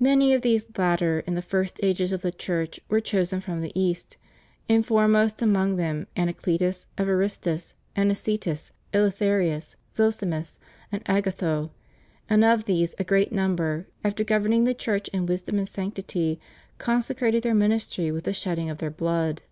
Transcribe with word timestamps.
Many 0.00 0.34
of 0.34 0.42
these 0.42 0.66
latter 0.76 1.20
in 1.20 1.34
the 1.36 1.40
first 1.40 1.78
ages 1.80 2.10
of 2.10 2.22
the 2.22 2.32
Church 2.32 2.80
were 2.88 3.00
chosen 3.00 3.40
from 3.40 3.60
the 3.60 3.70
East, 3.80 4.16
and 4.68 4.84
foremost 4.84 5.40
among 5.40 5.76
them 5.76 6.08
Anacletus, 6.16 6.86
Evaristus, 6.98 7.74
Anicetus, 7.94 8.72
Eleutherius, 8.92 9.76
Zosimus, 9.94 10.58
and 10.90 11.00
Agatho; 11.08 11.70
and 12.28 12.44
of 12.44 12.64
these 12.64 12.96
a 12.98 13.04
great 13.04 13.30
number, 13.30 13.86
after 14.02 14.24
governing 14.24 14.64
the 14.64 14.74
Church 14.74 15.06
in 15.12 15.26
wisdom 15.26 15.58
and 15.60 15.68
sanctity, 15.68 16.40
consecrated 16.78 17.44
their 17.44 17.54
min 17.54 17.70
istry 17.70 18.12
with 18.12 18.24
the 18.24 18.32
shedding 18.32 18.68
of 18.68 18.78
their 18.78 18.90
blood. 18.90 19.42